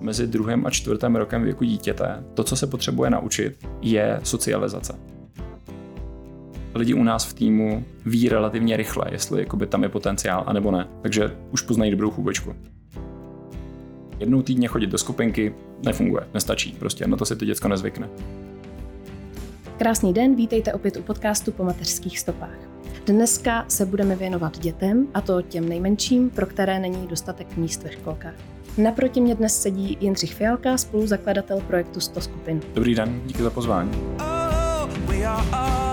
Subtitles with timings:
[0.00, 4.94] mezi druhým a čtvrtým rokem věku dítěte to, co se potřebuje naučit, je socializace.
[6.74, 10.88] Lidi u nás v týmu ví relativně rychle, jestli jakoby tam je potenciál, anebo ne.
[11.02, 12.54] Takže už poznají dobrou chůvečku.
[14.18, 15.54] Jednou týdně chodit do skupinky
[15.84, 18.08] nefunguje, nestačí, prostě na to si to děcko nezvykne.
[19.78, 22.58] Krásný den, vítejte opět u podcastu po mateřských stopách.
[23.06, 27.92] Dneska se budeme věnovat dětem, a to těm nejmenším, pro které není dostatek míst ve
[27.92, 28.55] školkách.
[28.78, 32.60] Naproti mě dnes sedí Jindřich Fialka, spoluzakladatel projektu 100 skupin.
[32.74, 33.90] Dobrý den, díky za pozvání.
[34.20, 35.85] Oh,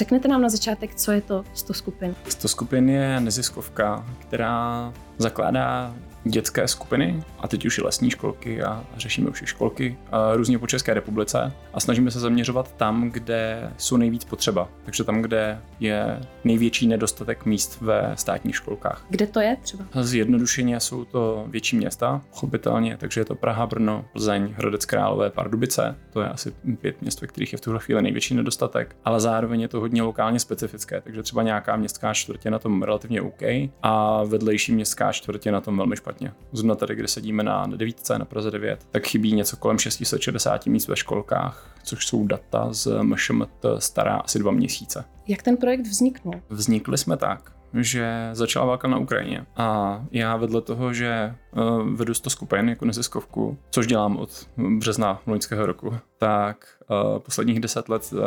[0.00, 2.14] Řeknete nám na začátek, co je to 100 skupin?
[2.28, 8.84] 100 skupin je neziskovka, která zakládá dětské skupiny, a teď už i lesní školky a
[8.96, 9.98] řešíme už i školky
[10.34, 14.68] různě po České republice a snažíme se zaměřovat tam, kde jsou nejvíc potřeba.
[14.84, 19.04] Takže tam, kde je největší nedostatek míst ve státních školkách.
[19.08, 19.84] Kde to je třeba?
[20.00, 25.96] Zjednodušeně jsou to větší města, pochopitelně, takže je to Praha, Brno, Plzeň, Hradec Králové, Pardubice.
[26.12, 29.60] To je asi pět měst, ve kterých je v tuhle chvíli největší nedostatek, ale zároveň
[29.60, 33.42] je to hodně lokálně specifické, takže třeba nějaká městská čtvrtě na tom relativně OK
[33.82, 36.09] a vedlejší městská čtvrtě na tom velmi špatně.
[36.52, 40.88] Zrovna tady, kde sedíme na devítce na Praze 9, tak chybí něco kolem 660 míst
[40.88, 45.04] ve školkách, což jsou data z MŠMT stará asi dva měsíce.
[45.28, 46.34] Jak ten projekt vzniknul?
[46.48, 52.14] Vznikli jsme tak, že začala válka na Ukrajině a já vedle toho, že uh, vedu
[52.14, 58.12] 100 skupin jako neziskovku, což dělám od března loňského roku, tak uh, posledních deset let
[58.12, 58.18] uh,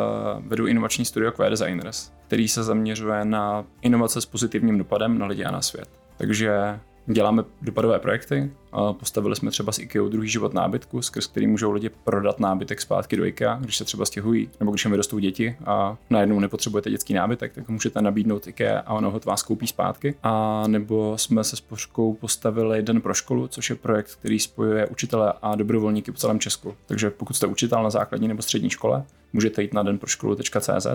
[0.46, 5.44] vedu inovační studio Queer Designers, který se zaměřuje na inovace s pozitivním dopadem na lidi
[5.44, 5.88] a na svět.
[6.16, 8.52] Takže Děláme dopadové projekty.
[8.92, 13.16] Postavili jsme třeba s IKEA druhý život nábytku, skrz který můžou lidi prodat nábytek zpátky
[13.16, 17.14] do IKEA, když se třeba stěhují, nebo když jim vyrostou děti a najednou nepotřebujete dětský
[17.14, 20.14] nábytek, tak můžete nabídnout IKEA a ono ho vás koupí zpátky.
[20.22, 24.86] A nebo jsme se s Poškou postavili Den pro školu, což je projekt, který spojuje
[24.86, 26.74] učitele a dobrovolníky po celém Česku.
[26.86, 30.86] Takže pokud jste učitel na základní nebo střední škole, můžete jít na denproškolu.cz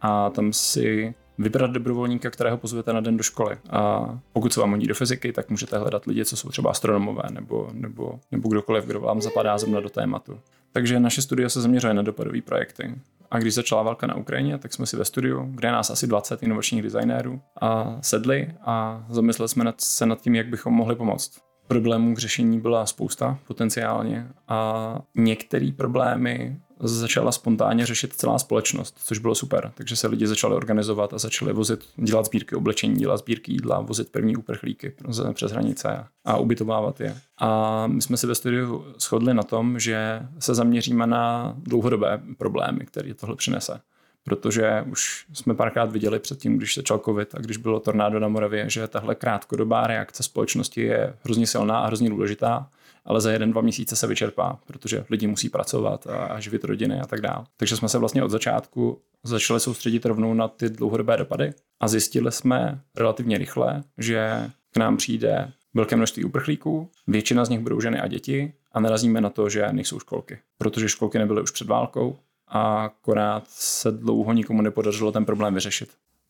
[0.00, 3.56] a tam si vybrat dobrovolníka, kterého pozvete na den do školy.
[3.70, 7.22] A pokud se vám hodí do fyziky, tak můžete hledat lidi, co jsou třeba astronomové
[7.30, 10.40] nebo, nebo, nebo kdokoliv, kdo vám zapadá zrovna do tématu.
[10.72, 12.94] Takže naše studio se zaměřuje na dopadové projekty.
[13.30, 16.06] A když začala válka na Ukrajině, tak jsme si ve studiu, kde je nás asi
[16.06, 21.47] 20 inovačních designérů, a sedli a zamysleli jsme se nad tím, jak bychom mohli pomoct.
[21.68, 29.18] Problémů k řešení byla spousta potenciálně a některé problémy začala spontánně řešit celá společnost, což
[29.18, 29.72] bylo super.
[29.74, 34.12] Takže se lidi začali organizovat a začali vozit, dělat sbírky oblečení, dělat sbírky jídla, vozit
[34.12, 34.94] první uprchlíky
[35.32, 37.16] přes hranice a ubytovávat je.
[37.40, 42.86] A my jsme si ve studiu shodli na tom, že se zaměříme na dlouhodobé problémy,
[42.86, 43.80] které tohle přinese
[44.28, 48.70] protože už jsme párkrát viděli předtím, když začal covid a když bylo tornádo na Moravě,
[48.70, 52.68] že tahle krátkodobá reakce společnosti je hrozně silná a hrozně důležitá
[53.08, 57.00] ale za jeden, dva měsíce se vyčerpá, protože lidi musí pracovat a, a živit rodiny
[57.00, 57.44] a tak dále.
[57.56, 62.32] Takže jsme se vlastně od začátku začali soustředit rovnou na ty dlouhodobé dopady a zjistili
[62.32, 68.00] jsme relativně rychle, že k nám přijde velké množství uprchlíků, většina z nich budou ženy
[68.00, 72.16] a děti a narazíme na to, že nejsou školky, protože školky nebyly už před válkou
[72.50, 75.88] a akorát se dlouho nikomu nepodařilo ten problém vyřešit.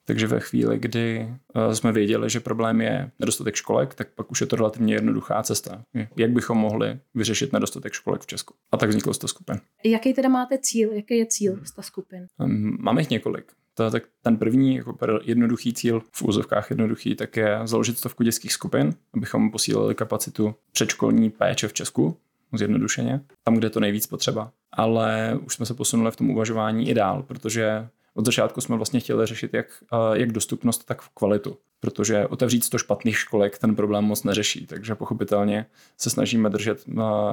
[0.09, 4.41] Takže ve chvíli, kdy eh, jsme věděli, že problém je nedostatek školek, tak pak už
[4.41, 5.83] je to relativně jednoduchá cesta.
[6.17, 8.55] Jak bychom mohli vyřešit nedostatek školek v Česku?
[8.73, 9.61] A tak vzniklo 100 skupin.
[9.85, 10.93] Jaký teda máte cíl?
[10.93, 12.27] Jaký je cíl 100 skupin?
[12.41, 13.53] Ehm, máme jich několik.
[13.75, 18.53] To, tak ten první jako jednoduchý cíl, v úzovkách jednoduchý, tak je založit stovku dětských
[18.53, 22.17] skupin, abychom posílili kapacitu předškolní péče v Česku,
[22.53, 24.51] zjednodušeně, tam, kde je to nejvíc potřeba.
[24.73, 29.01] Ale už jsme se posunuli v tom uvažování i dál, protože od začátku jsme vlastně
[29.01, 29.67] chtěli řešit jak,
[30.13, 35.67] jak dostupnost, tak kvalitu, protože otevřít 100 špatných školek ten problém moc neřeší, takže pochopitelně
[35.97, 36.85] se snažíme držet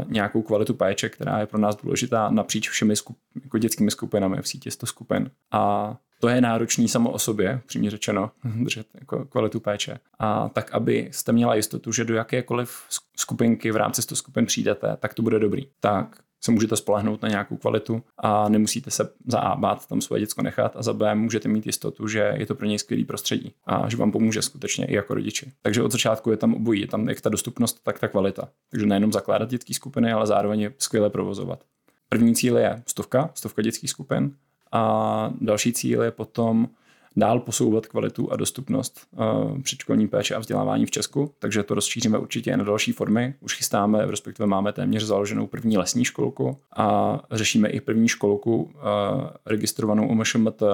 [0.08, 4.48] nějakou kvalitu péče, která je pro nás důležitá napříč všemi skup, jako dětskými skupinami v
[4.48, 5.32] síti 100 skupin.
[5.52, 10.00] A to je náročný samo o sobě, přímě řečeno, držet jako kvalitu péče.
[10.20, 12.70] A tak, aby jste měla jistotu, že do jakékoliv
[13.18, 15.68] skupinky v rámci 100 skupin přijdete, tak to bude dobrý.
[15.80, 20.20] Tak se můžete spolehnout na nějakou kvalitu a nemusíte se za A bát tam svoje
[20.20, 23.54] děcko nechat a za B můžete mít jistotu, že je to pro něj skvělý prostředí
[23.66, 25.52] a že vám pomůže skutečně i jako rodiči.
[25.62, 28.50] Takže od začátku je tam obojí, je tam jak ta dostupnost, tak ta kvalita.
[28.72, 31.64] Takže nejenom zakládat dětské skupiny, ale zároveň je skvěle provozovat.
[32.10, 34.36] První cíl je stovka, stovka dětských skupin
[34.76, 36.68] a další cíl je potom
[37.16, 42.18] dál posouvat kvalitu a dostupnost uh, předškolní péče a vzdělávání v Česku, takže to rozšíříme
[42.18, 43.34] určitě na další formy.
[43.40, 48.72] Už chystáme, respektive máme téměř založenou první lesní školku a řešíme i první školku uh,
[49.46, 50.68] registrovanou MŠMT uh,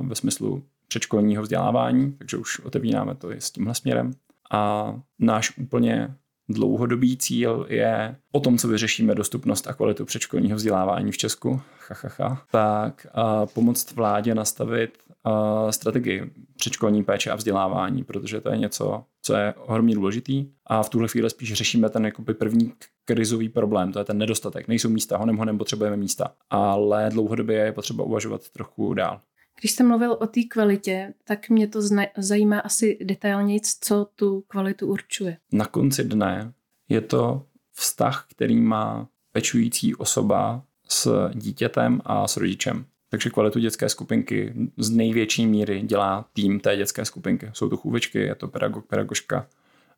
[0.00, 4.12] ve smyslu předškolního vzdělávání, takže už otevíráme to i s tímhle směrem.
[4.50, 6.14] A náš úplně
[6.52, 11.96] dlouhodobý cíl je o tom, co vyřešíme dostupnost a kvalitu předškolního vzdělávání v Česku, ha,
[12.02, 18.50] ha, ha, tak a pomoct vládě nastavit a strategii předškolní péče a vzdělávání, protože to
[18.50, 22.72] je něco, co je ohromně důležitý a v tuhle chvíli spíš řešíme ten jakoby první
[23.04, 24.68] krizový problém, to je ten nedostatek.
[24.68, 29.20] Nejsou místa, honem honem potřebujeme místa, ale dlouhodobě je potřeba uvažovat trochu dál.
[29.60, 34.40] Když jste mluvil o té kvalitě, tak mě to zna- zajímá asi detailněji, co tu
[34.40, 35.36] kvalitu určuje.
[35.52, 36.52] Na konci dne
[36.88, 37.42] je to
[37.72, 42.84] vztah, který má pečující osoba s dítětem a s rodičem.
[43.08, 47.50] Takže kvalitu dětské skupinky z největší míry dělá tým té dětské skupinky.
[47.52, 49.46] Jsou to chůvečky, je to pedagog, pedagožka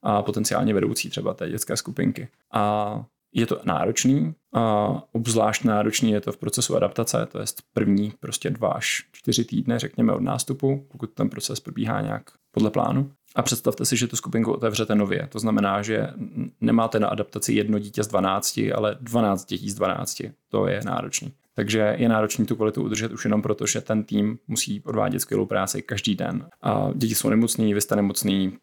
[0.02, 2.28] a potenciálně vedoucí třeba té dětské skupinky.
[2.52, 8.12] A je to náročný, a obzvlášť náročný je to v procesu adaptace, to je první
[8.20, 13.12] prostě dva až čtyři týdny, řekněme, od nástupu, pokud ten proces probíhá nějak podle plánu.
[13.34, 15.28] A představte si, že tu skupinku otevřete nově.
[15.32, 16.08] To znamená, že
[16.60, 20.22] nemáte na adaptaci jedno dítě z 12, ale 12 dětí z 12.
[20.48, 21.32] To je náročný.
[21.54, 25.46] Takže je náročný tu kvalitu udržet už jenom proto, že ten tým musí odvádět skvělou
[25.46, 26.46] práci každý den.
[26.62, 28.58] A děti jsou nemocní, vy jste nemocný,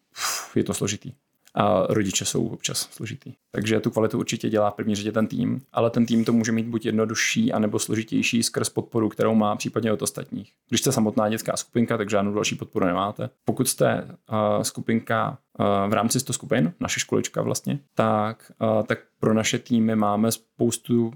[0.54, 1.12] je to složitý
[1.54, 3.32] a rodiče jsou občas složitý.
[3.52, 6.52] Takže tu kvalitu určitě dělá v první řadě ten tým, ale ten tým to může
[6.52, 10.52] mít buď jednodušší, anebo složitější skrz podporu, kterou má případně od ostatních.
[10.68, 13.30] Když jste samotná dětská skupinka, tak žádnou další podporu nemáte.
[13.44, 18.98] Pokud jste uh, skupinka uh, v rámci 100 skupin, naše školička vlastně, tak, uh, tak
[19.20, 21.12] pro naše týmy máme spoustu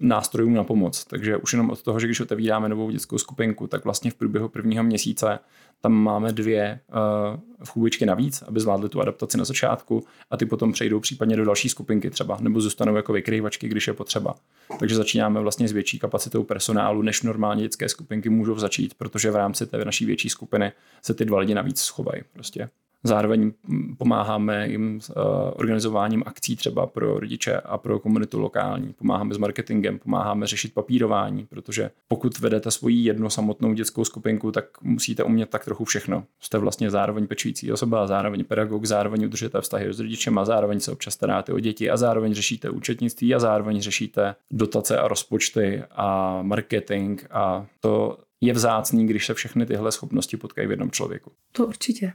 [0.00, 1.04] nástrojů na pomoc.
[1.04, 4.48] Takže už jenom od toho, že když otevíráme novou dětskou skupinku, tak vlastně v průběhu
[4.48, 5.38] prvního měsíce
[5.80, 10.72] tam máme dvě uh, chůvičky navíc, aby zvládli tu adaptaci na začátku a ty potom
[10.72, 14.34] přejdou případně do další skupinky třeba, nebo zůstanou jako vykrývačky, když je potřeba.
[14.78, 19.36] Takže začínáme vlastně s větší kapacitou personálu, než normálně dětské skupinky můžou začít, protože v
[19.36, 20.72] rámci té naší větší skupiny
[21.02, 22.22] se ty dva lidi navíc schovají.
[22.32, 22.68] Prostě.
[23.06, 23.52] Zároveň
[23.98, 25.14] pomáháme jim s uh,
[25.54, 28.92] organizováním akcí třeba pro rodiče a pro komunitu lokální.
[28.92, 34.64] Pomáháme s marketingem, pomáháme řešit papírování, protože pokud vedete svoji jednu samotnou dětskou skupinku, tak
[34.82, 36.24] musíte umět tak trochu všechno.
[36.40, 40.92] Jste vlastně zároveň pečující osoba, zároveň pedagog, zároveň udržíte vztahy s rodičem a zároveň se
[40.92, 46.38] občas staráte o děti a zároveň řešíte účetnictví a zároveň řešíte dotace a rozpočty a
[46.42, 51.30] marketing a to je vzácný, když se všechny tyhle schopnosti potkají v jednom člověku.
[51.52, 52.12] To určitě.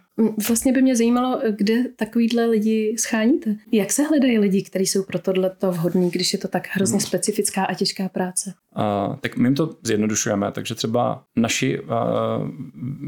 [0.48, 3.56] Vlastně by mě zajímalo, kde takovýhle lidi scháníte.
[3.72, 7.06] Jak se hledají lidi, kteří jsou pro tohle vhodní, když je to tak hrozně hmm.
[7.06, 8.54] specifická a těžká práce?
[8.78, 11.88] Uh, tak my jim to zjednodušujeme, takže třeba naši uh,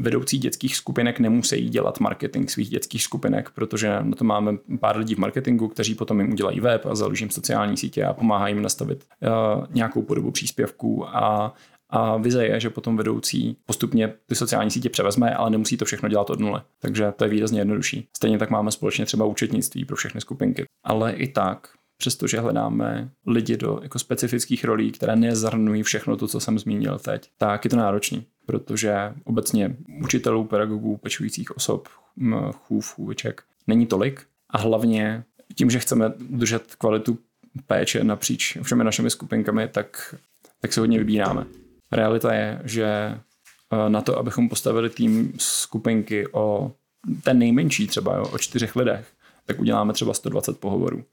[0.00, 5.14] vedoucí dětských skupinek nemusí dělat marketing svých dětských skupinek, protože na to máme pár lidí
[5.14, 9.04] v marketingu, kteří potom jim udělají web a založím sociální sítě a pomáhají jim nastavit
[9.20, 11.54] uh, nějakou podobu příspěvků a
[11.92, 16.08] a vize je, že potom vedoucí postupně ty sociální sítě převezme, ale nemusí to všechno
[16.08, 16.60] dělat od nuly.
[16.78, 18.08] Takže to je výrazně jednodušší.
[18.16, 20.64] Stejně tak máme společně třeba účetnictví pro všechny skupinky.
[20.84, 26.40] Ale i tak přestože hledáme lidi do jako specifických rolí, které nezahrnují všechno to, co
[26.40, 31.88] jsem zmínil teď, tak je to náročný, protože obecně učitelů, pedagogů, pečujících osob,
[32.52, 35.24] chův, chůviček není tolik a hlavně
[35.54, 37.18] tím, že chceme držet kvalitu
[37.66, 40.14] péče napříč všemi našimi skupinkami, tak,
[40.60, 41.46] tak se hodně vybíráme.
[41.92, 46.72] Realita je, že eh, na to, abychom postavili tým skupinky o
[47.22, 49.06] ten nejmenší třeba jo, o čtyřech lidech,
[49.46, 51.04] tak uděláme třeba 120 pohovorů.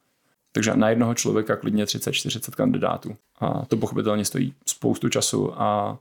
[0.52, 3.16] Takže na jednoho člověka klidně 30-40 kandidátů.
[3.40, 6.00] A to pochopitelně stojí spoustu času a,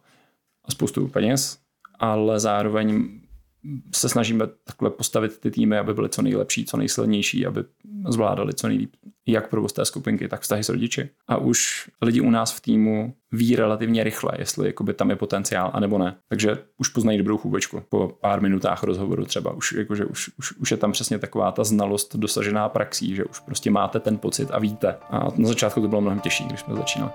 [0.64, 1.58] a spoustu peněz,
[1.98, 3.20] ale zároveň
[3.94, 7.64] se snažíme takhle postavit ty týmy, aby byly co nejlepší, co nejsilnější, aby
[8.08, 8.90] zvládali co nejlíp
[9.28, 11.08] jak provoz té skupinky, tak vztahy s rodiči.
[11.28, 15.70] A už lidi u nás v týmu ví relativně rychle, jestli jakoby tam je potenciál,
[15.74, 16.16] anebo ne.
[16.28, 19.52] Takže už poznají dobrou chůvečku po pár minutách rozhovoru třeba.
[19.52, 23.40] Už, jakože už, už, už je tam přesně taková ta znalost dosažená praxí, že už
[23.40, 24.96] prostě máte ten pocit a víte.
[25.10, 27.12] A na začátku to bylo mnohem těžší, když jsme začínali.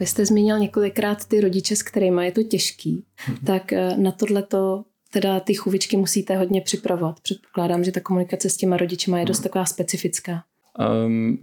[0.00, 3.36] Vy jste zmínil několikrát ty rodiče, s kterými je to těžký, hmm.
[3.46, 7.20] tak eh, na tohleto teda ty chůvičky musíte hodně připravovat.
[7.20, 10.42] Předpokládám, že ta komunikace s těma rodičima je dost taková specifická.
[11.06, 11.38] Um,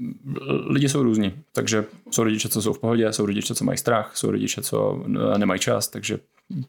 [0.68, 4.18] lidi jsou různí, takže jsou rodiče, co jsou v pohodě, jsou rodiče, co mají strach,
[4.18, 5.04] jsou rodiče, co
[5.38, 6.20] nemají čas, takže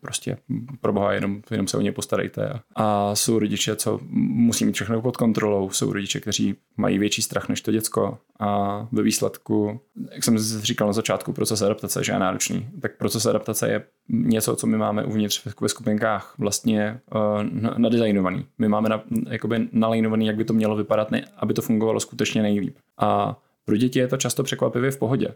[0.00, 0.36] prostě
[0.80, 2.60] pro boha jenom, jenom se o ně postarejte.
[2.76, 7.48] A jsou rodiče, co musí mít všechno pod kontrolou, jsou rodiče, kteří mají větší strach
[7.48, 9.80] než to děcko a ve výsledku,
[10.12, 14.56] jak jsem říkal na začátku, proces adaptace že je náročný, tak proces adaptace je něco,
[14.56, 17.42] co my máme uvnitř ve skupinkách vlastně uh,
[17.78, 18.46] nadizajnovaný.
[18.58, 22.42] My máme na, jakoby nalajnovaný, jak by to mělo vypadat, ne, aby to fungovalo skutečně
[22.42, 22.76] nejlíp.
[22.98, 25.28] A pro děti je to často překvapivě v pohodě.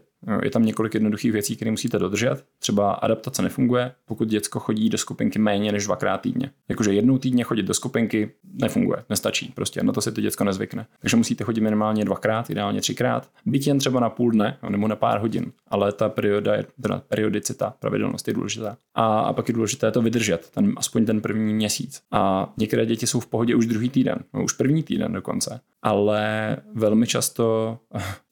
[0.43, 2.45] Je tam několik jednoduchých věcí, které musíte dodržet.
[2.59, 6.51] Třeba adaptace nefunguje, pokud děcko chodí do skupinky méně než dvakrát týdně.
[6.69, 8.31] Jakože jednou týdně chodit do skupinky
[8.61, 9.51] nefunguje, nestačí.
[9.55, 10.85] Prostě na to si to děcko nezvykne.
[10.99, 13.29] Takže musíte chodit minimálně dvakrát, ideálně třikrát.
[13.45, 17.01] Byť jen třeba na půl dne nebo na pár hodin, ale ta perioda je, teda
[17.07, 18.77] periodicita, pravidelnost je důležitá.
[18.95, 22.01] A, a pak je důležité to vydržet, ten, aspoň ten první měsíc.
[22.11, 25.59] A některé děti jsou v pohodě už druhý týden, no, už první týden dokonce.
[25.81, 27.77] Ale velmi často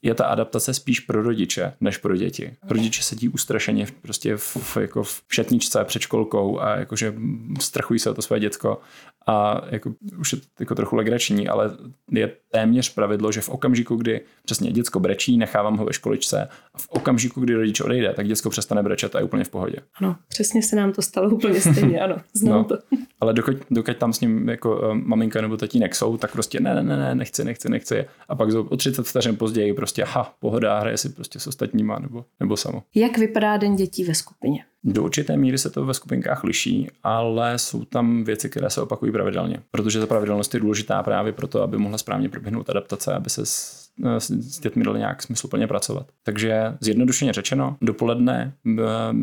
[0.01, 2.55] je ta adaptace spíš pro rodiče než pro děti.
[2.69, 7.13] Rodiče sedí ustrašeně prostě v, v, jako v šatničce před školkou a jakože
[7.59, 8.81] strachují se o to své děcko
[9.27, 11.77] a jako, už je to jako trochu legrační, ale
[12.11, 16.77] je téměř pravidlo, že v okamžiku, kdy přesně děcko brečí, nechávám ho ve školičce a
[16.77, 19.77] v okamžiku, kdy rodič odejde, tak děcko přestane brečet a je úplně v pohodě.
[19.95, 22.77] Ano, přesně se nám to stalo úplně stejně, ano, znám no, to.
[23.19, 26.75] Ale dokud, dokud tam s ním jako uh, maminka nebo tatínek jsou, tak prostě ne,
[26.75, 28.05] ne, ne, ne, nechci, nechci, nechci.
[28.29, 32.25] A pak o 30 vteřin později prostě, ha, pohoda, hraje si prostě s ostatníma nebo,
[32.39, 32.83] nebo samo.
[32.95, 34.65] Jak vypadá den dětí ve skupině?
[34.83, 39.11] Do určité míry se to ve skupinkách liší, ale jsou tam věci, které se opakují
[39.11, 43.45] pravidelně, protože ta pravidelnost je důležitá právě proto, aby mohla správně proběhnout adaptace, aby se
[43.45, 46.07] s, s, s dětmi dali nějak smysluplně pracovat.
[46.23, 48.53] Takže zjednodušeně řečeno, dopoledne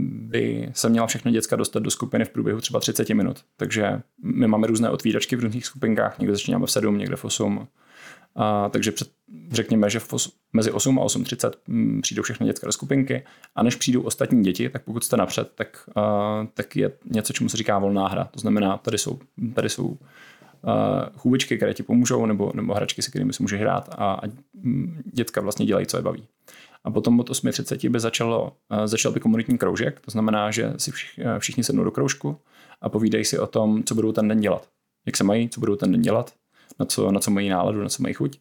[0.00, 3.44] by se měla všechny děcka dostat do skupiny v průběhu třeba 30 minut.
[3.56, 7.68] Takže my máme různé otvíračky v různých skupinkách, někde začínáme v 7, někde v 8,
[8.36, 9.08] a, takže před,
[9.50, 10.14] řekněme, že v,
[10.52, 13.24] mezi 8 a 8.30 mm, přijdou všechny dětské skupinky
[13.54, 17.48] a než přijdou ostatní děti, tak pokud jste napřed, tak, a, tak je něco, čemu
[17.48, 18.24] se říká volná hra.
[18.24, 19.18] To znamená, tady jsou,
[19.54, 19.96] tady jsou uh,
[21.16, 24.20] chůvičky, které ti pomůžou, nebo, nebo hračky, se kterými si můžeš hrát a, a
[24.54, 26.26] mm, děcka vlastně dělají, co je baví.
[26.84, 30.90] A potom od 8.30 by začalo, uh, začal by komunitní kroužek, to znamená, že si
[30.90, 32.40] všichni, všichni sednou do kroužku
[32.80, 34.68] a povídají si o tom, co budou ten den dělat.
[35.06, 36.32] Jak se mají, co budou ten den dělat,
[36.78, 38.38] na co, na co mají náladu, na co mají chuť.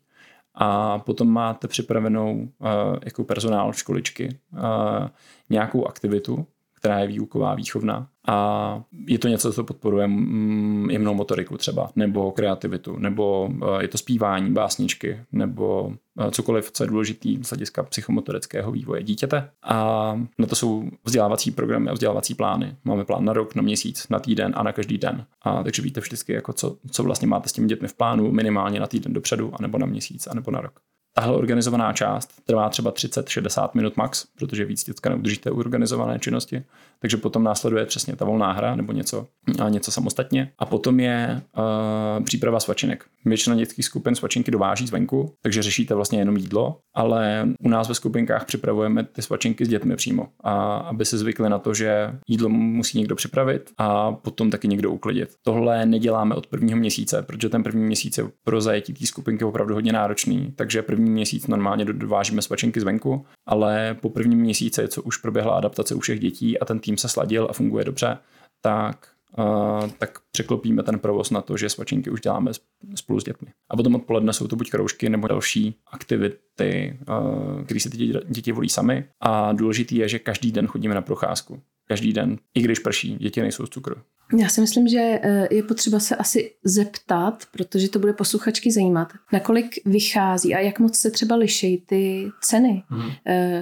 [0.55, 2.67] A potom máte připravenou uh,
[3.05, 5.07] jako personál školičky uh,
[5.49, 6.47] nějakou aktivitu,
[6.83, 8.07] která je výuková, výchovná.
[8.27, 13.87] A je to něco, co podporuje mm, jemnou motoriku třeba, nebo kreativitu, nebo eh, je
[13.87, 19.49] to zpívání, básničky, nebo eh, cokoliv, co je důležitý z hlediska psychomotorického vývoje dítěte.
[19.63, 22.75] A na to jsou vzdělávací programy a vzdělávací plány.
[22.83, 25.25] Máme plán na rok, na měsíc, na týden a na každý den.
[25.41, 28.79] A takže víte vždycky, jako co, co vlastně máte s těmi dětmi v plánu, minimálně
[28.79, 30.79] na týden dopředu, anebo na měsíc, anebo na rok.
[31.13, 36.63] Tahle organizovaná část trvá třeba 30-60 minut max, protože víc dětka neudržíte u organizované činnosti.
[36.99, 39.27] Takže potom následuje přesně ta volná hra nebo něco,
[39.59, 40.51] a něco samostatně.
[40.59, 43.05] A potom je uh, příprava svačinek.
[43.25, 47.95] Většina dětských skupin svačinky dováží zvenku, takže řešíte vlastně jenom jídlo, ale u nás ve
[47.95, 52.49] skupinkách připravujeme ty svačinky s dětmi přímo, a aby se zvykli na to, že jídlo
[52.49, 55.29] musí někdo připravit a potom taky někdo uklidit.
[55.41, 59.73] Tohle neděláme od prvního měsíce, protože ten první měsíc je pro zajetí té skupinky opravdu
[59.73, 65.17] hodně náročný, takže první měsíc normálně dovážíme svačinky zvenku, ale po prvním měsíci, co už
[65.17, 68.17] proběhla adaptace u všech dětí a ten tým se sladil a funguje dobře,
[68.61, 72.51] tak Uh, tak překlopíme ten provoz na to, že svačinky už děláme
[72.95, 73.47] spolu s dětmi.
[73.69, 78.13] A potom odpoledne jsou to buď kroužky nebo další aktivity, uh, které si ty děti,
[78.27, 79.05] děti volí sami.
[79.21, 81.61] A důležitý je, že každý den chodíme na procházku.
[81.87, 83.95] Každý den, i když prší, děti nejsou z cukru.
[84.39, 89.13] Já si myslím, že eh, je potřeba se asi zeptat, protože to bude posluchačky zajímat,
[89.33, 93.11] nakolik vychází a jak moc se třeba liší ty ceny hmm.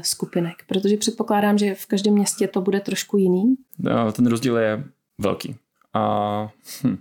[0.01, 3.55] skupinek, protože předpokládám, že v každém městě to bude trošku jiný.
[3.79, 4.83] No, ten rozdíl je
[5.17, 5.55] velký.
[5.93, 6.51] A
[6.83, 6.97] hm,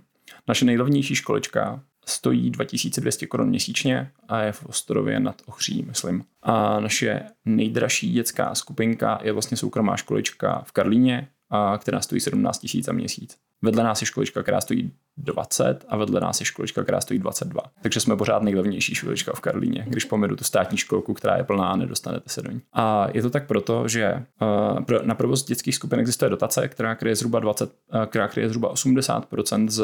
[0.47, 6.23] naše nejlevnější školička stojí 2200 korun měsíčně a je v Ostorově nad Ochří, myslím.
[6.41, 12.59] A naše nejdražší dětská skupinka je vlastně soukromá školička v Karlíně, a která stojí 17
[12.59, 13.37] tisíc za měsíc.
[13.61, 17.61] Vedle nás je školička, která stojí 20 a vedle nás je školička, která stojí 22.
[17.81, 19.85] Takže jsme pořád nejlevnější školička v Karlíně.
[19.87, 22.61] Když pomedu tu státní školku, která je plná, nedostanete se do ní.
[22.73, 27.15] A je to tak proto, že uh, na provoz dětských skupin existuje dotace, která kryje
[27.15, 29.83] zhruba 20, uh, která kryje zhruba 80% z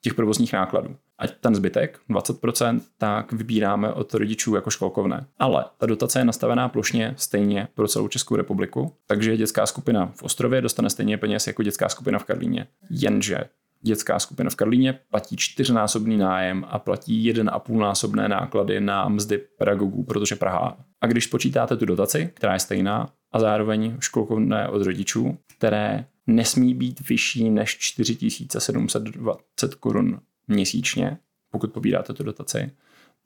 [0.00, 0.96] těch provozních nákladů.
[1.18, 5.26] A ten zbytek, 20%, tak vybíráme od rodičů jako školkovné.
[5.38, 10.22] Ale ta dotace je nastavená plošně stejně pro celou Českou republiku, takže dětská skupina v
[10.22, 12.66] Ostrově dostane stejně peněz jako dětská skupina v Karlíně.
[12.90, 13.38] Jenže
[13.82, 19.08] dětská skupina v Karlíně platí čtyřnásobný nájem a platí jeden a půl násobné náklady na
[19.08, 20.76] mzdy pedagogů, protože Praha.
[21.00, 26.74] A když počítáte tu dotaci, která je stejná, a zároveň školkovné od rodičů, které nesmí
[26.74, 31.18] být vyšší než 4720 korun měsíčně,
[31.50, 32.70] pokud pobíráte tu dotaci,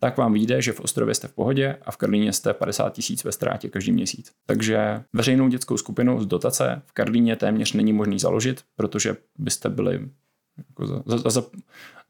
[0.00, 3.24] tak vám vyjde, že v Ostrově jste v pohodě a v Karlíně jste 50 tisíc
[3.24, 4.32] ve ztrátě každý měsíc.
[4.46, 10.08] Takže veřejnou dětskou skupinu z dotace v Karlíně téměř není možný založit, protože byste byli
[10.58, 11.42] jako za, za, za,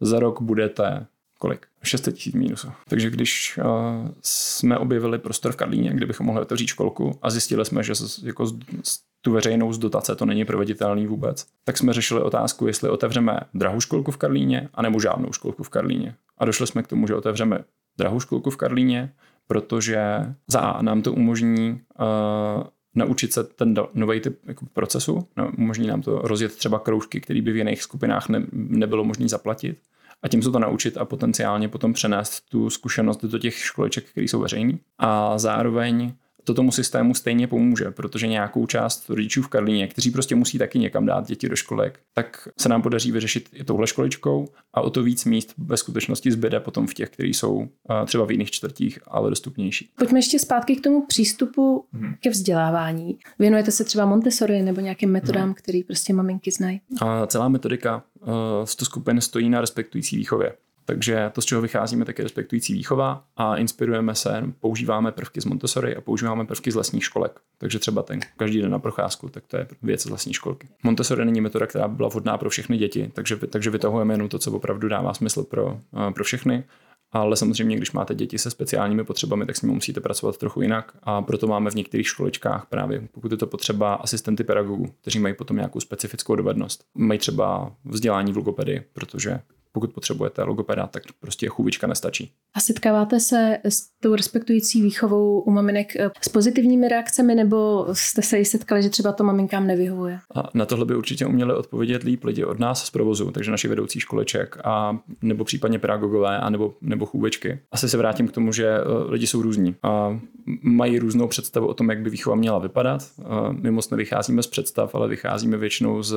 [0.01, 1.07] za rok budete
[1.39, 1.67] kolik?
[1.83, 2.69] 600 tisíc mínusu.
[2.89, 7.65] Takže když uh, jsme objevili prostor v Karlíně, kde bychom mohli otevřít školku a zjistili
[7.65, 11.79] jsme, že z, jako z, z, tu veřejnou z dotace to není proveditelný vůbec, tak
[11.79, 16.15] jsme řešili otázku, jestli otevřeme drahou školku v Karlíně, anebo žádnou školku v Karlíně.
[16.39, 17.65] A došli jsme k tomu, že otevřeme
[17.99, 19.13] drahou školku v Karlíně,
[19.47, 20.01] protože
[20.49, 25.87] za A nám to umožní uh, naučit se ten nový typ jako procesu, no, umožní
[25.87, 29.79] nám to rozjet třeba kroužky, které by v jiných skupinách ne, nebylo možné zaplatit
[30.23, 34.25] a tím se to naučit a potenciálně potom přenést tu zkušenost do těch školeček, které
[34.25, 34.79] jsou veřejné.
[34.99, 36.13] A zároveň
[36.45, 40.79] to tomu systému stejně pomůže, protože nějakou část rodičů v Karlíně, kteří prostě musí taky
[40.79, 44.91] někam dát děti do školek, tak se nám podaří vyřešit i touhle školičkou a o
[44.91, 47.69] to víc míst ve skutečnosti zbyde potom v těch, které jsou
[48.07, 49.91] třeba v jiných čtvrtích, ale dostupnější.
[49.99, 52.15] Pojďme ještě zpátky k tomu přístupu hmm.
[52.21, 53.19] ke vzdělávání.
[53.39, 55.55] Věnujete se třeba Montessori nebo nějakým metodám, hmm.
[55.55, 56.81] který prostě maminky znají?
[57.01, 58.29] A celá metodika uh,
[58.65, 60.53] z to skupin stojí na respektující výchově.
[60.85, 65.45] Takže to, z čeho vycházíme, tak je respektující výchova a inspirujeme se, používáme prvky z
[65.45, 67.41] Montessori a používáme prvky z lesních školek.
[67.59, 70.69] Takže třeba ten každý den na procházku, tak to je věc z lesní školky.
[70.83, 74.39] Montessori není metoda, která by byla vhodná pro všechny děti, takže, takže vytahujeme jenom to,
[74.39, 76.65] co opravdu dává smysl pro, eh, pro všechny.
[77.13, 80.93] Ale samozřejmě, když máte děti se speciálními potřebami, tak s nimi musíte pracovat trochu jinak.
[81.03, 85.35] A proto máme v některých školečkách právě, pokud je to potřeba, asistenty pedagogů, kteří mají
[85.35, 86.85] potom nějakou specifickou dovednost.
[86.95, 89.41] Mají třeba vzdělání v logopedii, protože
[89.73, 92.33] pokud potřebujete logopeda, tak prostě chůvička nestačí.
[92.55, 98.23] A setkáváte se s tou respektující výchovou u maminek eh, s pozitivními reakcemi, nebo jste
[98.23, 100.19] se i setkali, že třeba to maminkám nevyhovuje?
[100.35, 103.69] A na tohle by určitě uměli odpovědět líp lidi od nás z provozu, takže naši
[103.69, 107.59] vedoucí školeček a nebo případně pedagogové a nebo, nebo chůvečky.
[107.73, 110.21] Asi se vrátím k tomu, že eh, lidi jsou různí a
[110.63, 113.03] mají různou představu o tom, jak by výchova měla vypadat.
[113.51, 116.17] My moc nevycházíme z představ, ale vycházíme většinou z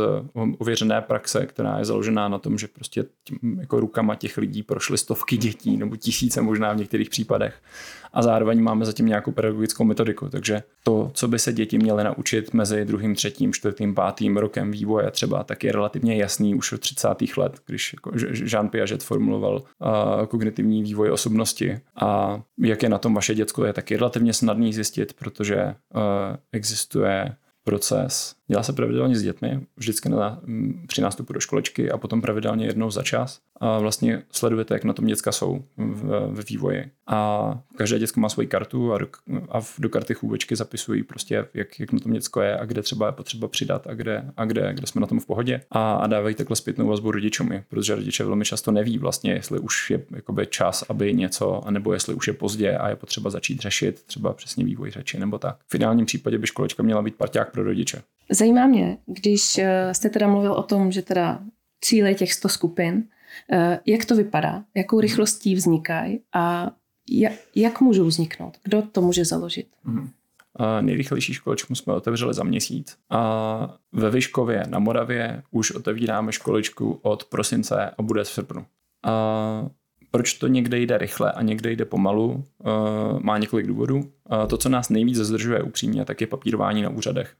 [0.57, 4.97] ověřené praxe, která je založená na tom, že prostě tím jako rukama těch lidí prošly
[4.97, 7.61] stovky dětí nebo tisíce možná v některých případech.
[8.13, 12.53] A zároveň máme zatím nějakou pedagogickou metodiku, takže to, co by se děti měly naučit
[12.53, 17.07] mezi druhým, třetím, čtvrtým, pátým rokem vývoje třeba, tak je relativně jasný už od 30.
[17.37, 18.11] let, když jako
[18.43, 23.73] Jean Piaget formuloval uh, kognitivní vývoj osobnosti a jak je na tom vaše děcko, je
[23.73, 26.01] taky relativně snadný zjistit, protože uh,
[26.51, 28.35] existuje proces.
[28.47, 30.41] Dělá se pravidelně s dětmi, vždycky na,
[30.87, 33.39] při nástupu do školečky a potom pravidelně jednou za čas.
[33.59, 36.91] A vlastně sledujete, jak na tom děcka jsou v, vývoji.
[37.07, 39.07] A každé děcko má svoji kartu a do,
[39.49, 43.05] a do karty chůvečky zapisují prostě, jak, jak na tom děcko je a kde třeba
[43.05, 45.61] je potřeba přidat a kde, a kde, kde jsme na tom v pohodě.
[45.71, 49.91] A, a dávají takhle zpětnou vazbu rodičům, protože rodiče velmi často neví vlastně, jestli už
[49.91, 54.03] je jakoby čas, aby něco, anebo jestli už je pozdě a je potřeba začít řešit
[54.03, 55.57] třeba přesně vývoj řeči nebo tak.
[55.67, 58.01] V ideálním případě by školečka měla být parťák pro rodiče.
[58.35, 61.39] Zajímá mě, když eh, jste teda mluvil o tom, že teda
[61.81, 63.03] cíle těch 100 skupin,
[63.51, 66.71] eh, jak to vypadá, jakou rychlostí vznikají a
[67.55, 69.67] jak můžou vzniknout, kdo to může založit?
[69.87, 70.09] Mm-hmm.
[70.55, 76.99] A nejrychlejší školečku jsme otevřeli za měsíc a ve Vyškově na Moravě už otevíráme školečku
[77.01, 78.65] od prosince a bude v srpnu.
[79.03, 79.69] A
[80.11, 82.43] proč to někde jde rychle a někde jde pomalu,
[83.19, 84.11] má několik důvodů.
[84.47, 87.35] To, co nás nejvíc zdržuje upřímně, tak je papírování na úřadech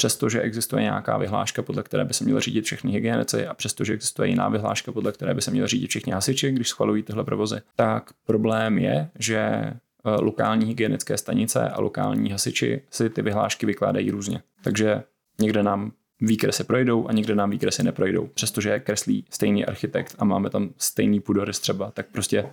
[0.00, 4.28] přestože existuje nějaká vyhláška, podle které by se měly řídit všechny hygienici a přestože existuje
[4.28, 8.10] jiná vyhláška, podle které by se měly řídit všichni hasiči, když schvalují tyhle provozy, tak
[8.26, 14.42] problém je, že eh, lokální hygienické stanice a lokální hasiči si ty vyhlášky vykládají různě.
[14.62, 15.02] Takže
[15.40, 18.26] někde nám výkresy projdou a někde nám výkresy neprojdou.
[18.26, 22.46] Přestože kreslí stejný architekt a máme tam stejný půdorys třeba, tak prostě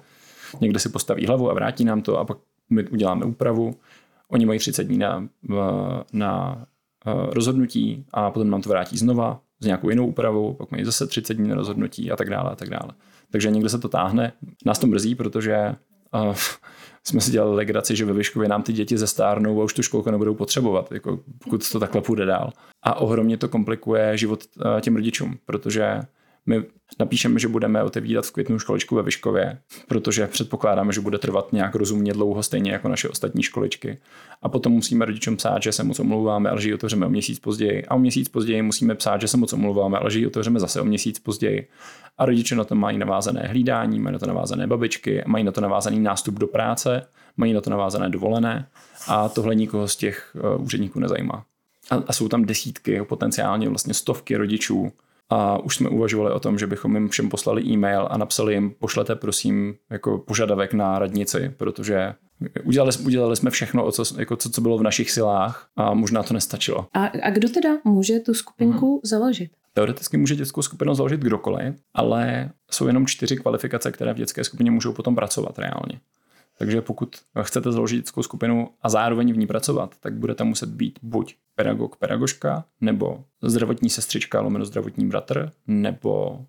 [0.61, 2.37] někde si postaví hlavu a vrátí nám to a pak
[2.69, 3.75] my uděláme úpravu.
[4.27, 5.29] Oni mají 30 dní na,
[6.13, 6.65] na
[7.29, 11.33] rozhodnutí a potom nám to vrátí znova s nějakou jinou úpravou, pak mají zase 30
[11.33, 12.89] dní na rozhodnutí a tak dále a tak dále.
[13.31, 14.33] Takže někde se to táhne.
[14.65, 15.75] Nás to mrzí, protože
[16.13, 16.35] uh,
[17.03, 20.11] jsme si dělali legraci, že ve Vyškově nám ty děti zestárnou a už tu školku
[20.11, 22.51] nebudou potřebovat, jako pokud to takhle půjde dál.
[22.83, 26.01] A ohromně to komplikuje život uh, těm rodičům, protože
[26.47, 26.63] My
[26.99, 29.57] napíšeme, že budeme otevírat v květnu školičku ve Vyškově,
[29.87, 33.97] protože předpokládáme, že bude trvat nějak rozumně dlouho, stejně jako naše ostatní školičky.
[34.41, 37.39] A potom musíme rodičům psát, že se moc omlouváme, ale že ji otevřeme o měsíc
[37.39, 37.85] později.
[37.85, 40.81] A o měsíc později musíme psát, že se moc omlouváme, ale že ji otevřeme zase
[40.81, 41.67] o měsíc později.
[42.17, 45.61] A rodiče na to mají navázané hlídání, mají na to navázané babičky, mají na to
[45.61, 47.07] navázaný nástup do práce,
[47.37, 48.67] mají na to navázané dovolené
[49.07, 51.45] a tohle nikoho z těch uh, úředníků nezajímá.
[51.89, 54.91] A, a jsou tam desítky, potenciálně vlastně stovky rodičů,
[55.29, 58.71] a už jsme uvažovali o tom, že bychom jim všem poslali e-mail a napsali jim,
[58.79, 62.13] pošlete prosím jako požadavek na radnici, protože
[62.63, 66.23] udělali, udělali jsme všechno, o co, jako co, co bylo v našich silách a možná
[66.23, 66.87] to nestačilo.
[66.93, 68.99] A, a kdo teda může tu skupinku hmm.
[69.03, 69.51] založit?
[69.73, 74.71] Teoreticky může dětskou skupinu založit kdokoliv, ale jsou jenom čtyři kvalifikace, které v dětské skupině
[74.71, 75.99] můžou potom pracovat reálně.
[76.57, 80.99] Takže pokud chcete založit dětskou skupinu a zároveň v ní pracovat, tak budete muset být
[81.01, 86.45] buď pedagog, pedagožka, nebo zdravotní sestřička, lomeno zdravotní bratr, nebo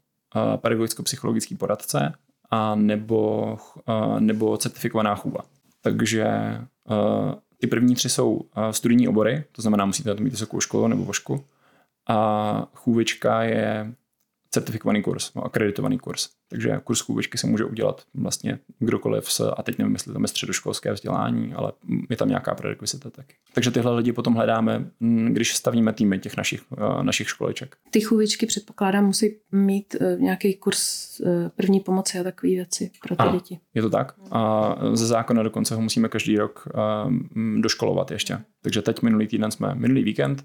[0.57, 2.13] pedagogicko-psychologický poradce,
[2.51, 5.41] a nebo, uh, nebo certifikovaná chůva.
[5.83, 6.27] Takže
[6.91, 8.41] uh, ty první tři jsou
[8.71, 11.45] studijní obory, to znamená, musíte mít vysokou školu nebo vošku.
[12.09, 13.95] A chůvička je
[14.51, 16.29] certifikovaný kurz, no, akreditovaný kurz.
[16.51, 20.29] Takže kurz chůvičky se může udělat vlastně kdokoliv s, a teď nevím, jestli tam je
[20.29, 21.73] středoškolské vzdělání, ale
[22.11, 23.35] je tam nějaká prerekvizita taky.
[23.55, 27.77] Takže tyhle lidi potom hledáme, mm, když stavíme týmy těch našich, uh, našich školeček.
[27.91, 33.17] Ty chůvičky předpokládám musí mít uh, nějaký kurz uh, první pomoci a takové věci pro
[33.17, 33.59] ty a, děti.
[33.75, 34.15] Je to tak.
[34.31, 36.69] A ze zákona dokonce ho musíme každý rok
[37.61, 38.39] doškolovat ještě.
[38.63, 40.45] Takže teď minulý týden jsme, minulý víkend,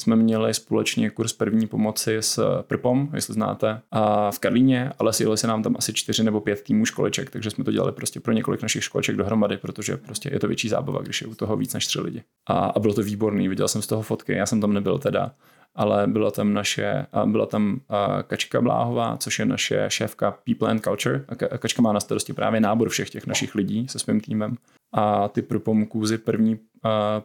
[0.00, 5.36] jsme měli společně kurz první pomoci s Prpom, jestli znáte, a v Karlíně, ale sjeli
[5.36, 8.32] se nám tam asi čtyři nebo pět týmů školeček, takže jsme to dělali prostě pro
[8.32, 11.74] několik našich školeček dohromady, protože prostě je to větší zábava, když je u toho víc
[11.74, 12.22] než tři lidi.
[12.48, 15.32] A, a bylo to výborný, viděl jsem z toho fotky, já jsem tam nebyl teda,
[15.74, 17.80] ale byla tam naše, byla tam
[18.26, 21.24] Kačka Bláhová, což je naše šéfka People and Culture.
[21.58, 24.56] Kačka má na starosti právě nábor všech těch našich lidí se svým týmem.
[24.92, 26.58] A ty propomkůzy první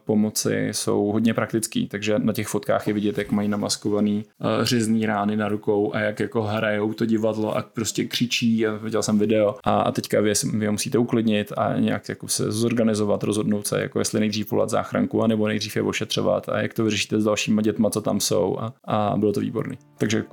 [0.04, 4.24] pomoci jsou hodně praktický, takže na těch fotkách je vidět, jak mají namaskovaný
[4.62, 9.02] řezný rány na rukou a jak jako hrajou to divadlo a prostě křičí a viděl
[9.02, 13.80] jsem video a, teďka vy, vy musíte uklidnit a nějak jako se zorganizovat, rozhodnout se,
[13.80, 17.62] jako jestli nejdřív volat záchranku, anebo nejdřív je ošetřovat a jak to vyřešíte s dalšíma
[17.62, 19.78] dětma, co tam jsou a, a bylo to výborný.
[19.98, 20.24] Takže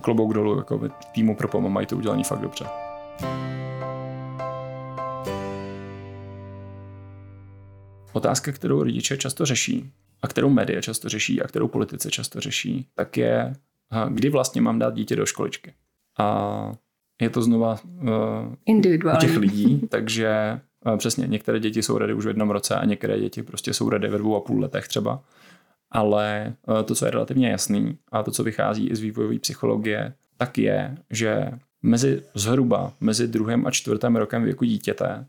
[0.00, 0.80] klobouk dolů jako
[1.14, 2.85] týmu pro pomoc mají to udělané fakt dobře.
[8.16, 12.86] Otázka, kterou rodiče často řeší a kterou média často řeší a kterou politici často řeší,
[12.94, 13.52] tak je,
[14.08, 15.74] kdy vlastně mám dát dítě do školičky.
[16.18, 16.72] A
[17.20, 18.78] je to znova uh,
[19.14, 22.84] u těch lidí, takže uh, přesně, některé děti jsou rady už v jednom roce a
[22.84, 25.22] některé děti prostě jsou rady ve dvou a půl letech třeba.
[25.90, 30.12] Ale uh, to, co je relativně jasný a to, co vychází i z vývojové psychologie,
[30.36, 31.50] tak je, že
[31.82, 35.26] mezi zhruba mezi druhým a čtvrtým rokem věku dítěte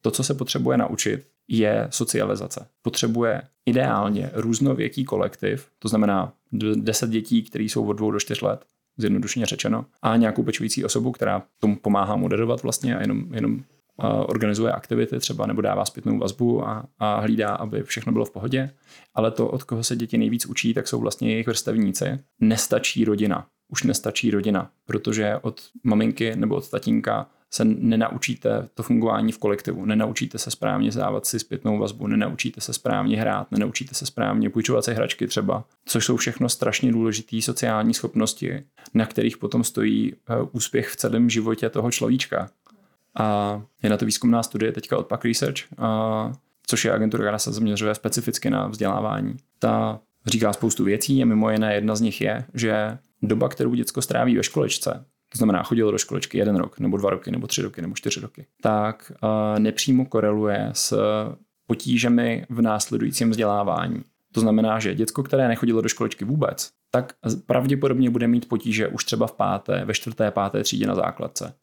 [0.00, 2.66] to, co se potřebuje naučit, je socializace.
[2.82, 8.64] Potřebuje ideálně různověký kolektiv, to znamená 10 dětí, které jsou od 2 do 4 let,
[8.96, 13.62] zjednodušeně řečeno, a nějakou pečující osobu, která tomu pomáhá moderovat vlastně a jenom, jenom
[14.26, 18.70] organizuje aktivity třeba nebo dává zpětnou vazbu a, a hlídá, aby všechno bylo v pohodě.
[19.14, 22.18] Ale to, od koho se děti nejvíc učí, tak jsou vlastně jejich vrstevníci.
[22.40, 23.46] Nestačí rodina.
[23.68, 29.84] Už nestačí rodina, protože od maminky nebo od tatínka se nenaučíte to fungování v kolektivu,
[29.84, 34.84] nenaučíte se správně závat si zpětnou vazbu, nenaučíte se správně hrát, nenaučíte se správně půjčovat
[34.84, 38.62] si hračky třeba, což jsou všechno strašně důležité sociální schopnosti,
[38.94, 42.50] na kterých potom stojí eh, úspěch v celém životě toho človíčka.
[43.14, 46.32] A je na to výzkumná studie teďka od Pack Research, a,
[46.66, 49.36] což je agentura, která se zaměřuje specificky na vzdělávání.
[49.58, 54.02] Ta říká spoustu věcí a mimo jiné jedna z nich je, že doba, kterou děcko
[54.02, 57.62] stráví ve školečce, to znamená chodilo do školečky jeden rok, nebo dva roky, nebo tři
[57.62, 60.98] roky, nebo čtyři roky, tak uh, nepřímo koreluje s
[61.66, 64.02] potížemi v následujícím vzdělávání.
[64.32, 67.12] To znamená, že děcko, které nechodilo do školečky vůbec, tak
[67.46, 71.54] pravděpodobně bude mít potíže už třeba v páté, ve čtvrté, páté třídě na základce.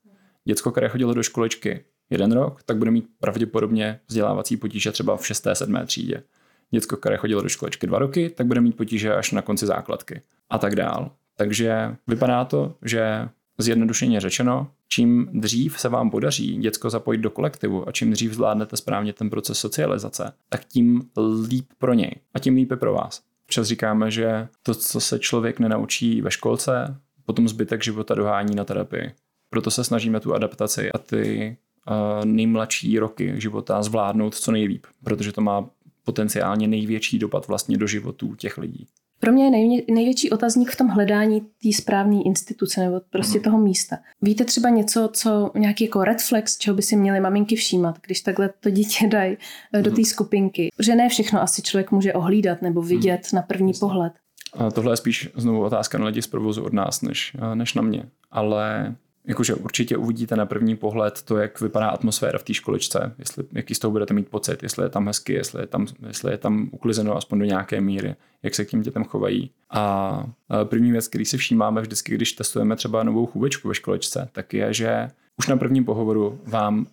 [0.45, 5.27] Děcko, které chodilo do školečky jeden rok, tak bude mít pravděpodobně vzdělávací potíže třeba v
[5.27, 6.23] šesté, sedmé třídě.
[6.71, 10.21] Děcko, které chodilo do školečky dva roky, tak bude mít potíže až na konci základky
[10.49, 11.11] a tak dál.
[11.37, 17.89] Takže vypadá to, že Zjednodušeně řečeno, čím dřív se vám podaří děcko zapojit do kolektivu
[17.89, 21.09] a čím dřív zvládnete správně ten proces socializace, tak tím
[21.47, 23.21] líp pro něj a tím líp pro vás.
[23.47, 28.63] Čas říkáme, že to, co se člověk nenaučí ve školce, potom zbytek života dohání na
[28.63, 29.11] terapii.
[29.49, 31.57] Proto se snažíme tu adaptaci a ty
[31.89, 35.69] uh, nejmladší roky života zvládnout co nejlíp, protože to má
[36.03, 38.87] potenciálně největší dopad vlastně do životů těch lidí.
[39.19, 43.57] Pro mě je nej, největší otazník v tom hledání té správné instituce nebo prostě toho
[43.57, 43.97] místa.
[44.21, 48.21] Víte třeba něco, co nějaký jako red flex, čeho by si měly maminky všímat, když
[48.21, 49.37] takhle to dítě dají
[49.73, 50.69] eh, do té skupinky?
[50.79, 54.13] Že ne všechno asi člověk může ohlídat nebo vidět na první pohled.
[54.53, 57.81] A tohle je spíš znovu otázka na lidi z provozu od nás, než, než na
[57.81, 58.03] mě.
[58.31, 58.95] Ale
[59.27, 63.75] jakože určitě uvidíte na první pohled to, jak vypadá atmosféra v té školičce, jestli, jaký
[63.75, 66.69] z toho budete mít pocit, jestli je tam hezky, jestli je tam, jestli je tam
[66.71, 69.51] uklizeno aspoň do nějaké míry, jak se k těm dětem chovají.
[69.69, 70.25] A
[70.63, 74.73] první věc, který si všímáme vždycky, když testujeme třeba novou chůvečku ve školičce, tak je,
[74.73, 75.07] že
[75.39, 76.85] už na prvním pohovoru vám uh,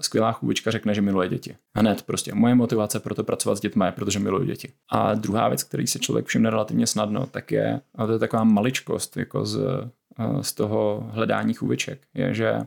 [0.00, 1.56] skvělá chůvička řekne, že miluje děti.
[1.76, 2.34] Hned prostě.
[2.34, 4.72] Moje motivace pro to pracovat s dětmi je, protože miluji děti.
[4.90, 8.44] A druhá věc, který se člověk všimne relativně snadno, tak je, a to je taková
[8.44, 12.60] maličkost jako z, uh, z toho hledání chůviček, je, že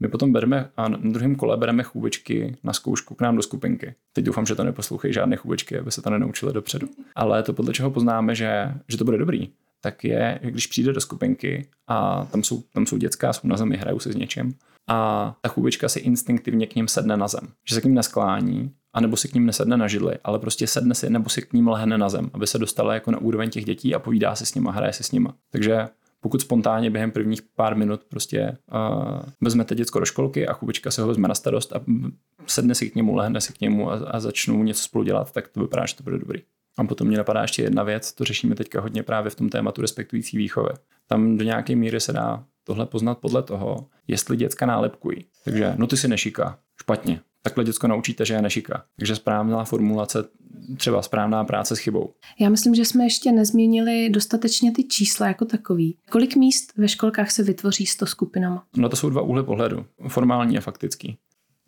[0.00, 3.94] my potom bereme a na druhém kole bereme chůvičky na zkoušku k nám do skupinky.
[4.12, 6.88] Teď doufám, že to neposlouchají žádné chůvičky, aby se to nenaučili dopředu.
[7.14, 9.48] Ale to podle čeho poznáme, že, že to bude dobrý,
[9.80, 13.76] tak je, když přijde do skupinky a tam jsou, tam jsou dětská, jsou na zemi,
[13.76, 14.54] hrajou si s něčím
[14.88, 17.48] a ta chůvička si instinktivně k ním sedne na zem.
[17.68, 20.94] Že se k ním nesklání, anebo si k ním nesedne na židli, ale prostě sedne
[20.94, 23.64] si nebo si k ním lehne na zem, aby se dostala jako na úroveň těch
[23.64, 25.28] dětí a povídá si s nimi, hraje si s nimi.
[25.50, 25.88] Takže
[26.20, 31.02] pokud spontánně během prvních pár minut prostě uh, vezmete děcko do školky a chůvička se
[31.02, 31.80] ho vezme na starost a
[32.46, 35.48] sedne si k němu, lehne si k němu a, a začnou něco spolu dělat, tak
[35.48, 36.42] to vypadá, že to bude dobrý.
[36.76, 39.82] A potom mě napadá ještě jedna věc, to řešíme teďka hodně právě v tom tématu
[39.82, 40.70] respektující výchovy.
[41.06, 45.24] Tam do nějaké míry se dá tohle poznat podle toho, jestli děcka nálepkují.
[45.44, 47.20] Takže no ty si nešika, špatně.
[47.42, 48.84] Takhle děcko naučíte, že je nešika.
[48.96, 50.24] Takže správná formulace,
[50.76, 52.12] třeba správná práce s chybou.
[52.40, 55.96] Já myslím, že jsme ještě nezmínili dostatečně ty čísla jako takový.
[56.10, 58.64] Kolik míst ve školkách se vytvoří s to skupinama?
[58.76, 61.16] No to jsou dva úhly pohledu, formální a faktický.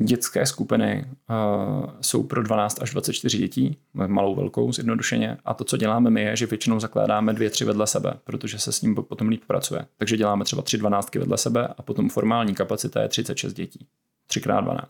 [0.03, 5.37] Dětské skupiny uh, jsou pro 12 až 24 dětí, malou velkou zjednodušeně.
[5.45, 8.73] A to, co děláme my, je, že většinou zakládáme dvě, tři vedle sebe, protože se
[8.73, 9.87] s ním potom líp pracuje.
[9.97, 13.87] Takže děláme třeba tři dvanáctky vedle sebe a potom formální kapacita je 36 dětí.
[14.31, 14.87] 3x12.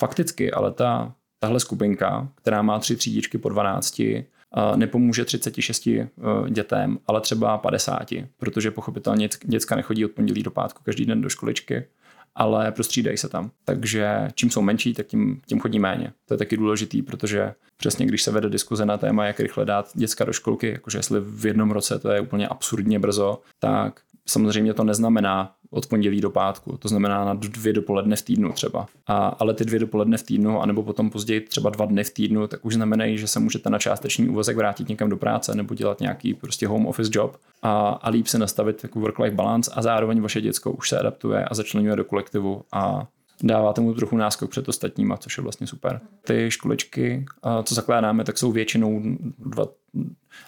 [0.00, 4.00] Fakticky ale ta, tahle skupinka, která má tři třídičky po 12,
[4.76, 5.88] nepomůže 36
[6.48, 11.28] dětem, ale třeba 50, protože pochopitelně děcka nechodí od pondělí do pátku každý den do
[11.28, 11.86] školičky
[12.34, 13.50] ale prostřídají se tam.
[13.64, 16.12] Takže čím jsou menší, tak tím, tím chodí méně.
[16.26, 19.90] To je taky důležitý, protože přesně když se vede diskuze na téma, jak rychle dát
[19.94, 24.74] děcka do školky, jakože jestli v jednom roce to je úplně absurdně brzo, tak samozřejmě
[24.74, 28.86] to neznamená od pondělí do pátku, to znamená na dvě dopoledne v týdnu třeba.
[29.06, 32.46] A, ale ty dvě dopoledne v týdnu, anebo potom později třeba dva dny v týdnu,
[32.46, 36.00] tak už znamenají, že se můžete na částečný úvazek vrátit někam do práce nebo dělat
[36.00, 40.20] nějaký prostě home office job a, a líp se nastavit jako work-life balance a zároveň
[40.20, 43.06] vaše děcko už se adaptuje a začlenuje do kolektivu a
[43.42, 46.00] dává tomu trochu náskok před ostatníma, což je vlastně super.
[46.26, 47.26] Ty školičky,
[47.64, 49.02] co zakládáme, tak jsou většinou
[49.38, 49.66] dva,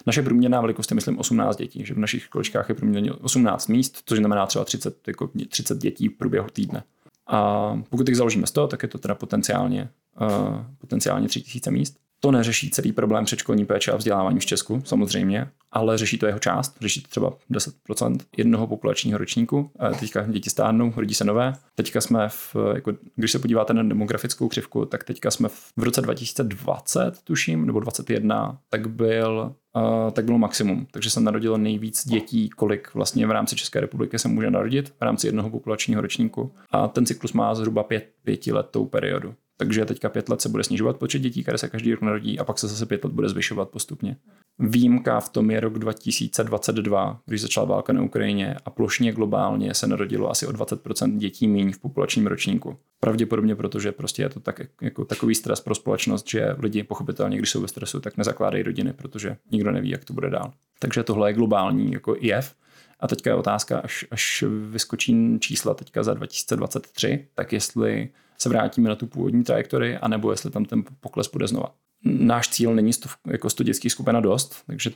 [0.05, 4.01] naše průměrná velikost je, myslím, 18 dětí, že v našich školičkách je průměrně 18 míst,
[4.05, 6.83] což znamená třeba 30, jako 30 dětí v průběhu týdne.
[7.27, 9.89] A pokud jich založíme 100, tak je to teda potenciálně,
[10.21, 11.97] uh, potenciálně 3000 míst.
[12.19, 16.39] To neřeší celý problém předškolní péče a vzdělávání v Česku, samozřejmě, ale řeší to jeho
[16.39, 19.71] část, řeší to třeba 10% jednoho populačního ročníku.
[19.99, 21.53] Teďka děti stárnou, rodí se nové.
[21.75, 25.83] Teďka jsme, v, jako, když se podíváte na demografickou křivku, tak teďka jsme v, v
[25.83, 30.87] roce 2020, tuším, nebo 2021, tak byl Uh, tak bylo maximum.
[30.91, 35.01] Takže se narodilo nejvíc dětí, kolik vlastně v rámci České republiky se může narodit v
[35.01, 36.53] rámci jednoho populačního ročníku.
[36.71, 39.35] A ten cyklus má zhruba pět, pětiletou periodu.
[39.57, 42.43] Takže teďka pět let se bude snižovat počet dětí, které se každý rok narodí, a
[42.43, 44.17] pak se zase pět let bude zvyšovat postupně.
[44.59, 49.87] Výjimka v tom je rok 2022, když začala válka na Ukrajině a plošně globálně se
[49.87, 52.77] narodilo asi o 20% dětí méně v populačním ročníku.
[52.99, 57.49] Pravděpodobně protože prostě je to tak, jako takový stres pro společnost, že lidi pochopitelně, když
[57.49, 60.53] jsou ve stresu, tak nezakládají rodiny, protože nikdo neví, jak to bude dál.
[60.79, 62.55] Takže tohle je globální jako jev.
[62.99, 68.89] A teďka je otázka, až, až vyskočí čísla teďka za 2023, tak jestli se vrátíme
[68.89, 71.73] na tu původní trajektorii, anebo jestli tam ten pokles bude znova.
[72.05, 74.91] Náš cíl není sto, jako 100 dětských skupin dost, takže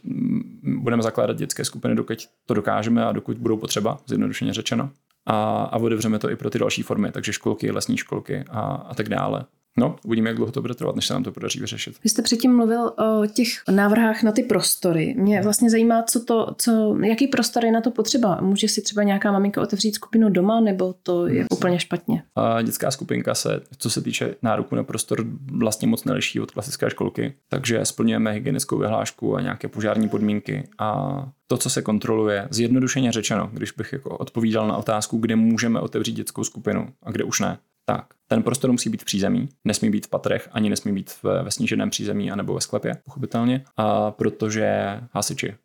[0.64, 4.90] budeme zakládat dětské skupiny, dokud to dokážeme a dokud budou potřeba, zjednodušeně řečeno.
[5.26, 8.96] A, a otevřeme to i pro ty další formy, takže školky, lesní školky a, a
[8.96, 9.46] tak dále.
[9.78, 11.96] No, uvidíme, jak dlouho to bude trvat, než se nám to podaří vyřešit.
[12.04, 15.16] Vy jste předtím mluvil o těch návrhách na ty prostory.
[15.18, 18.42] Mě vlastně zajímá, co to, co, jaký prostor je na to potřeba.
[18.42, 22.24] Může si třeba nějaká maminka otevřít skupinu doma, nebo to je úplně špatně?
[22.36, 25.26] A dětská skupinka se, co se týče nároku na prostor,
[25.58, 27.34] vlastně moc neliší od klasické školky.
[27.50, 33.50] Takže splňujeme hygienickou vyhlášku a nějaké požární podmínky a to, co se kontroluje, zjednodušeně řečeno,
[33.54, 37.58] když bych jako odpovídal na otázku, kde můžeme otevřít dětskou skupinu a kde už ne,
[37.86, 41.44] tak ten prostor musí být v přízemí, nesmí být v patrech, ani nesmí být ve,
[41.44, 45.56] ve sníženém přízemí anebo ve sklepě, pochopitelně, a protože hasiči,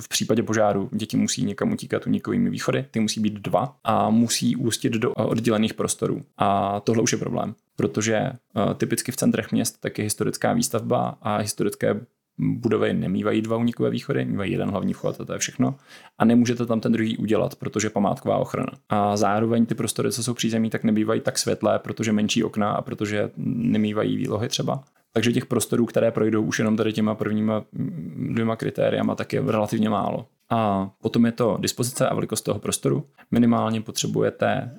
[0.00, 4.56] v případě požáru děti musí někam utíkat unikovými východy, ty musí být dva a musí
[4.56, 6.22] ústit do oddělených prostorů.
[6.38, 8.32] A tohle už je problém, protože
[8.76, 12.00] typicky v centrech měst tak je historická výstavba a historické
[12.38, 15.74] budovy nemývají dva unikové východy, mývají jeden hlavní vchod a to je všechno.
[16.18, 18.72] A nemůžete tam ten druhý udělat, protože památková ochrana.
[18.88, 22.82] A zároveň ty prostory, co jsou přízemí, tak nebývají tak světlé, protože menší okna a
[22.82, 24.84] protože nemývají výlohy třeba.
[25.12, 27.64] Takže těch prostorů, které projdou už jenom tady těma prvníma
[28.32, 30.26] dvěma kritériama, tak je relativně málo.
[30.50, 33.06] A potom je to dispozice a velikost toho prostoru.
[33.30, 34.70] Minimálně potřebujete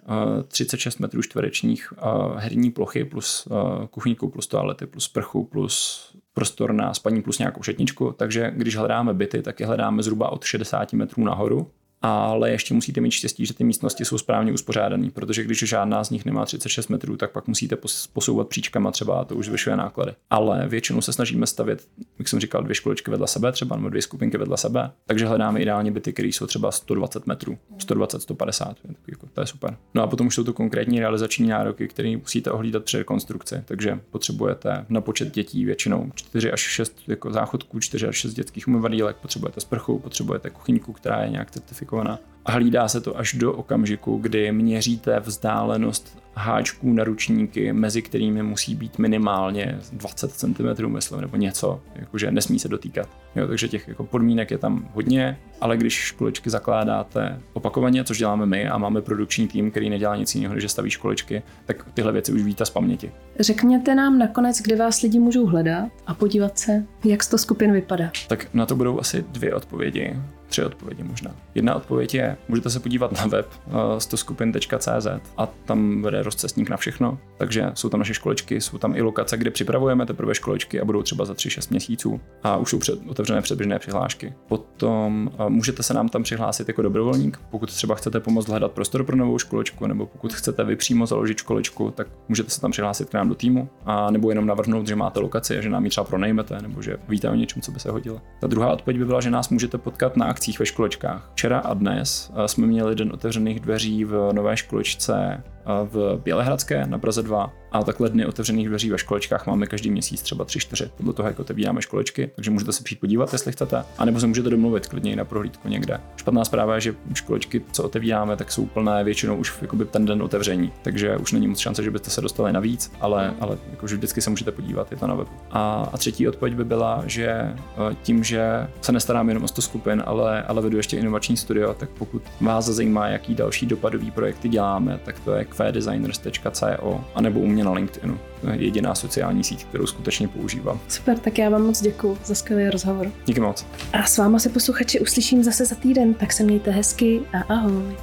[0.47, 1.93] 36 metrů čtverečních
[2.37, 3.47] herní plochy plus
[3.89, 9.13] kuchyňku plus toalety plus sprchu plus prostor na spaní plus nějakou šetničku, takže když hledáme
[9.13, 13.53] byty, tak je hledáme zhruba od 60 metrů nahoru ale ještě musíte mít štěstí, že
[13.53, 17.47] ty místnosti jsou správně uspořádané, protože když žádná z nich nemá 36 metrů, tak pak
[17.47, 17.77] musíte
[18.13, 20.11] posouvat příčkama třeba a to už zvyšuje náklady.
[20.29, 21.87] Ale většinou se snažíme stavět,
[22.19, 25.61] jak jsem říkal, dvě školičky vedle sebe, třeba nebo dvě skupinky vedle sebe, takže hledáme
[25.61, 28.77] ideálně byty, které jsou třeba 120 metrů, 120, 150,
[29.07, 29.77] jako, to je super.
[29.93, 33.99] No a potom už jsou to konkrétní realizační nároky, které musíte ohlídat při rekonstrukci, takže
[34.11, 39.15] potřebujete na počet dětí většinou 4 až 6 jako záchodků, 4 až 6 dětských umyvadílek,
[39.15, 42.34] potřebujete sprchu, potřebujete kuchyňku, která je nějak certifikovaná going on.
[42.45, 48.43] A hlídá se to až do okamžiku, kdy měříte vzdálenost háčků na ručníky, mezi kterými
[48.43, 53.09] musí být minimálně 20 cm, myslím, nebo něco, jakože nesmí se dotýkat.
[53.35, 58.45] Jo, takže těch jako podmínek je tam hodně, ale když školičky zakládáte opakovaně, což děláme
[58.45, 62.33] my a máme produkční tým, který nedělá nic jiného, než staví školičky, tak tyhle věci
[62.33, 63.11] už víte z paměti.
[63.39, 68.11] Řekněte nám nakonec, kde vás lidi můžou hledat a podívat se, jak to skupin vypadá.
[68.27, 70.15] Tak na to budou asi dvě odpovědi
[70.55, 71.35] tři odpovědi možná.
[71.55, 76.77] Jedna odpověď je, můžete se podívat na web eh, stoskupin.cz a tam bude rozcestník na
[76.77, 80.85] všechno, takže jsou tam naše školečky, jsou tam i lokace, kde připravujeme teprve školečky a
[80.85, 84.33] budou třeba za 3-6 měsíců a už jsou před, otevřené předběžné přihlášky.
[84.47, 89.03] Potom uh, můžete se nám tam přihlásit jako dobrovolník, pokud třeba chcete pomoct hledat prostor
[89.03, 93.09] pro novou školečku, nebo pokud chcete vy přímo založit školečku, tak můžete se tam přihlásit
[93.09, 95.89] k nám do týmu, a nebo jenom navrhnout, že máte lokaci a že nám ji
[95.89, 98.21] třeba pronajmete, nebo že víte o něčem, co by se hodilo.
[98.39, 101.29] Ta druhá odpověď by byla, že nás můžete potkat na akcích ve školečkách.
[101.33, 106.97] Včera a dnes eh, jsme měli den otevřených dveří v nové školečce v Bělehradské na
[106.97, 111.13] Praze 2 a takhle dny otevřených dveří ve školečkách máme každý měsíc třeba 3-4, podle
[111.13, 114.87] toho, jak otevíráme školečky, takže můžete se přijít podívat, jestli chcete, anebo se můžete domluvit
[114.87, 116.01] klidně na prohlídku někde.
[116.15, 120.23] Špatná zpráva je, že školečky, co otevíráme, tak jsou plné většinou už jakoby ten den
[120.23, 124.21] otevření, takže už není moc šance, že byste se dostali navíc, ale, ale jako vždycky
[124.21, 125.31] se můžete podívat, je to na webu.
[125.51, 127.55] A, a třetí odpověď by byla, že e,
[128.03, 131.89] tím, že se nestarám jenom o 100 skupin, ale, ale vedu ještě inovační studio, tak
[131.89, 137.47] pokud vás zajímá, jaký další dopadový projekty děláme, tak to je qdesigners.co a nebo u
[137.47, 138.19] mě na LinkedInu.
[138.41, 140.79] To je jediná sociální síť, kterou skutečně používám.
[140.87, 143.11] Super, tak já vám moc děkuji za skvělý rozhovor.
[143.25, 143.65] Díky moc.
[143.93, 147.95] A s váma se posluchači uslyším zase za týden, tak se mějte hezky a ahoj.